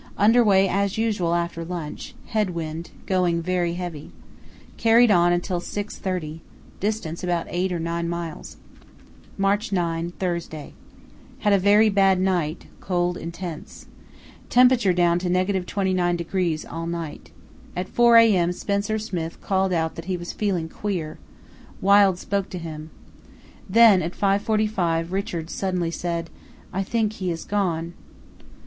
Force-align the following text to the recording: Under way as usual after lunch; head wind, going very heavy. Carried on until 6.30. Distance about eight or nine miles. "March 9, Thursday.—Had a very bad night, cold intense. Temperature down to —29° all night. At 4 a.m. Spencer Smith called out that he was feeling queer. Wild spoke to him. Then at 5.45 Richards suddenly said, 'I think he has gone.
Under 0.17 0.43
way 0.43 0.67
as 0.67 0.97
usual 0.97 1.35
after 1.35 1.63
lunch; 1.63 2.15
head 2.25 2.55
wind, 2.55 2.89
going 3.05 3.39
very 3.39 3.75
heavy. 3.75 4.09
Carried 4.75 5.11
on 5.11 5.31
until 5.31 5.61
6.30. 5.61 6.39
Distance 6.79 7.23
about 7.23 7.45
eight 7.51 7.71
or 7.71 7.77
nine 7.77 8.09
miles. 8.09 8.57
"March 9.37 9.71
9, 9.71 10.09
Thursday.—Had 10.17 11.53
a 11.53 11.59
very 11.59 11.89
bad 11.89 12.19
night, 12.19 12.65
cold 12.79 13.15
intense. 13.15 13.85
Temperature 14.49 14.91
down 14.91 15.19
to 15.19 15.29
—29° 15.29 16.73
all 16.73 16.87
night. 16.87 17.29
At 17.75 17.87
4 17.87 18.17
a.m. 18.17 18.51
Spencer 18.53 18.97
Smith 18.97 19.39
called 19.39 19.71
out 19.71 19.93
that 19.93 20.05
he 20.05 20.17
was 20.17 20.33
feeling 20.33 20.67
queer. 20.67 21.19
Wild 21.79 22.17
spoke 22.17 22.49
to 22.49 22.57
him. 22.57 22.89
Then 23.69 24.01
at 24.01 24.13
5.45 24.17 25.11
Richards 25.11 25.53
suddenly 25.53 25.91
said, 25.91 26.31
'I 26.73 26.81
think 26.85 27.13
he 27.13 27.29
has 27.29 27.45
gone. 27.45 27.93